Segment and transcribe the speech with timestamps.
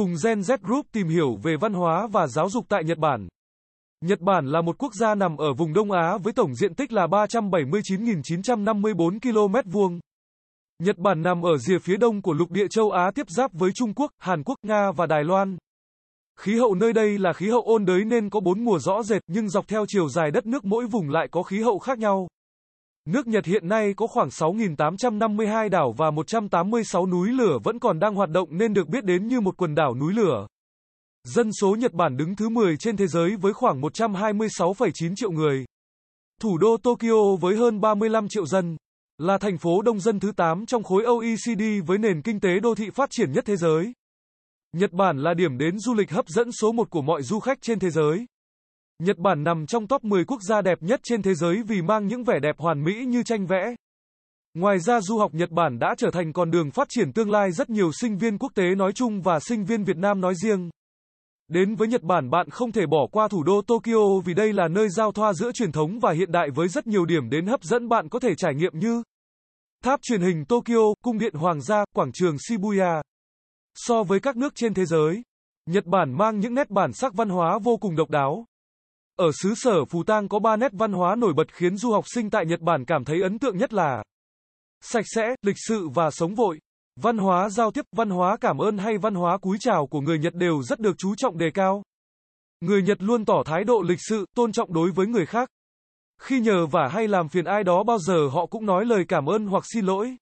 [0.00, 3.28] cùng Gen Z Group tìm hiểu về văn hóa và giáo dục tại Nhật Bản.
[4.04, 6.92] Nhật Bản là một quốc gia nằm ở vùng Đông Á với tổng diện tích
[6.92, 10.00] là 379.954 km vuông.
[10.82, 13.70] Nhật Bản nằm ở rìa phía đông của lục địa châu Á tiếp giáp với
[13.74, 15.56] Trung Quốc, Hàn Quốc, Nga và Đài Loan.
[16.40, 19.22] Khí hậu nơi đây là khí hậu ôn đới nên có bốn mùa rõ rệt
[19.26, 22.28] nhưng dọc theo chiều dài đất nước mỗi vùng lại có khí hậu khác nhau.
[23.08, 28.14] Nước Nhật hiện nay có khoảng 6.852 đảo và 186 núi lửa vẫn còn đang
[28.14, 30.46] hoạt động nên được biết đến như một quần đảo núi lửa.
[31.24, 35.64] Dân số Nhật Bản đứng thứ 10 trên thế giới với khoảng 126,9 triệu người.
[36.40, 38.76] Thủ đô Tokyo với hơn 35 triệu dân,
[39.18, 42.74] là thành phố đông dân thứ 8 trong khối OECD với nền kinh tế đô
[42.74, 43.92] thị phát triển nhất thế giới.
[44.76, 47.58] Nhật Bản là điểm đến du lịch hấp dẫn số 1 của mọi du khách
[47.62, 48.26] trên thế giới.
[49.00, 52.06] Nhật Bản nằm trong top 10 quốc gia đẹp nhất trên thế giới vì mang
[52.06, 53.74] những vẻ đẹp hoàn mỹ như tranh vẽ.
[54.54, 57.52] Ngoài ra du học Nhật Bản đã trở thành con đường phát triển tương lai
[57.52, 60.70] rất nhiều sinh viên quốc tế nói chung và sinh viên Việt Nam nói riêng.
[61.48, 64.68] Đến với Nhật Bản bạn không thể bỏ qua thủ đô Tokyo vì đây là
[64.68, 67.62] nơi giao thoa giữa truyền thống và hiện đại với rất nhiều điểm đến hấp
[67.62, 69.02] dẫn bạn có thể trải nghiệm như
[69.84, 73.02] Tháp truyền hình Tokyo, cung điện hoàng gia, quảng trường Shibuya.
[73.74, 75.22] So với các nước trên thế giới,
[75.66, 78.44] Nhật Bản mang những nét bản sắc văn hóa vô cùng độc đáo.
[79.20, 82.04] Ở xứ sở Phù Tang có ba nét văn hóa nổi bật khiến du học
[82.14, 84.02] sinh tại Nhật Bản cảm thấy ấn tượng nhất là
[84.82, 86.58] sạch sẽ, lịch sự và sống vội.
[87.00, 90.18] Văn hóa giao tiếp, văn hóa cảm ơn hay văn hóa cúi chào của người
[90.18, 91.82] Nhật đều rất được chú trọng đề cao.
[92.60, 95.48] Người Nhật luôn tỏ thái độ lịch sự, tôn trọng đối với người khác.
[96.22, 99.26] Khi nhờ vả hay làm phiền ai đó bao giờ họ cũng nói lời cảm
[99.26, 100.16] ơn hoặc xin lỗi.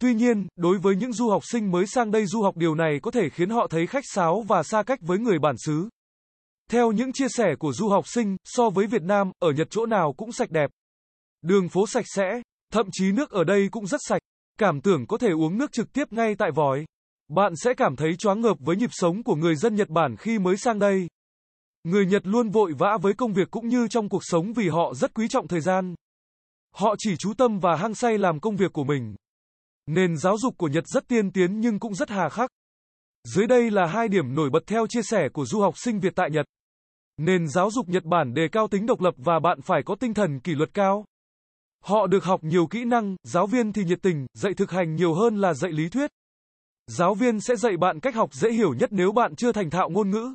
[0.00, 2.98] Tuy nhiên, đối với những du học sinh mới sang đây du học điều này
[3.02, 5.88] có thể khiến họ thấy khách sáo và xa cách với người bản xứ.
[6.70, 9.86] Theo những chia sẻ của du học sinh, so với Việt Nam, ở Nhật chỗ
[9.86, 10.70] nào cũng sạch đẹp.
[11.42, 14.22] Đường phố sạch sẽ, thậm chí nước ở đây cũng rất sạch.
[14.58, 16.84] Cảm tưởng có thể uống nước trực tiếp ngay tại vòi.
[17.28, 20.38] Bạn sẽ cảm thấy choáng ngợp với nhịp sống của người dân Nhật Bản khi
[20.38, 21.08] mới sang đây.
[21.84, 24.94] Người Nhật luôn vội vã với công việc cũng như trong cuộc sống vì họ
[24.94, 25.94] rất quý trọng thời gian.
[26.74, 29.14] Họ chỉ chú tâm và hăng say làm công việc của mình.
[29.86, 32.50] Nền giáo dục của Nhật rất tiên tiến nhưng cũng rất hà khắc.
[33.24, 36.12] Dưới đây là hai điểm nổi bật theo chia sẻ của du học sinh Việt
[36.16, 36.46] tại Nhật.
[37.16, 40.14] Nền giáo dục Nhật Bản đề cao tính độc lập và bạn phải có tinh
[40.14, 41.04] thần kỷ luật cao.
[41.84, 45.14] Họ được học nhiều kỹ năng, giáo viên thì nhiệt tình, dạy thực hành nhiều
[45.14, 46.10] hơn là dạy lý thuyết.
[46.86, 49.90] Giáo viên sẽ dạy bạn cách học dễ hiểu nhất nếu bạn chưa thành thạo
[49.90, 50.34] ngôn ngữ.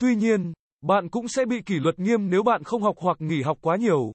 [0.00, 3.42] Tuy nhiên, bạn cũng sẽ bị kỷ luật nghiêm nếu bạn không học hoặc nghỉ
[3.42, 4.12] học quá nhiều.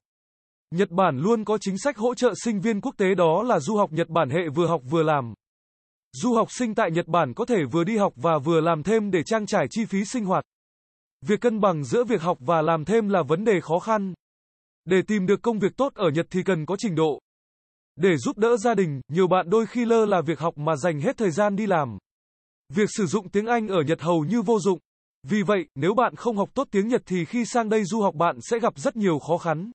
[0.70, 3.76] Nhật Bản luôn có chính sách hỗ trợ sinh viên quốc tế đó là du
[3.76, 5.34] học Nhật Bản hệ vừa học vừa làm.
[6.12, 9.10] Du học sinh tại Nhật Bản có thể vừa đi học và vừa làm thêm
[9.10, 10.44] để trang trải chi phí sinh hoạt.
[11.26, 14.14] Việc cân bằng giữa việc học và làm thêm là vấn đề khó khăn.
[14.84, 17.20] Để tìm được công việc tốt ở Nhật thì cần có trình độ.
[17.96, 21.00] Để giúp đỡ gia đình, nhiều bạn đôi khi lơ là việc học mà dành
[21.00, 21.98] hết thời gian đi làm.
[22.68, 24.78] Việc sử dụng tiếng Anh ở Nhật hầu như vô dụng.
[25.22, 28.14] Vì vậy, nếu bạn không học tốt tiếng Nhật thì khi sang đây du học
[28.14, 29.70] bạn sẽ gặp rất nhiều khó khăn.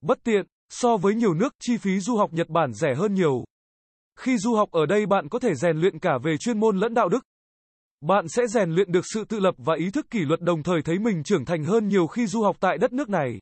[0.00, 3.44] Bất tiện, so với nhiều nước, chi phí du học Nhật Bản rẻ hơn nhiều.
[4.18, 6.94] Khi du học ở đây bạn có thể rèn luyện cả về chuyên môn lẫn
[6.94, 7.24] đạo đức.
[8.00, 10.82] Bạn sẽ rèn luyện được sự tự lập và ý thức kỷ luật đồng thời
[10.82, 13.40] thấy mình trưởng thành hơn nhiều khi du học tại đất nước này.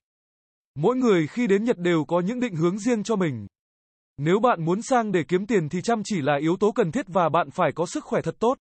[0.75, 3.47] Mỗi người khi đến Nhật đều có những định hướng riêng cho mình.
[4.17, 7.07] Nếu bạn muốn sang để kiếm tiền thì chăm chỉ là yếu tố cần thiết
[7.09, 8.55] và bạn phải có sức khỏe thật tốt.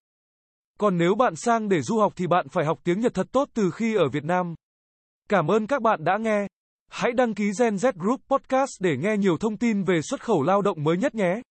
[0.79, 3.49] Còn nếu bạn sang để du học thì bạn phải học tiếng Nhật thật tốt
[3.53, 4.55] từ khi ở Việt Nam.
[5.29, 6.47] Cảm ơn các bạn đã nghe.
[6.91, 10.43] Hãy đăng ký Gen Z Group Podcast để nghe nhiều thông tin về xuất khẩu
[10.43, 11.41] lao động mới nhất nhé.